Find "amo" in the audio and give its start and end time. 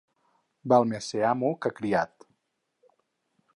1.33-1.53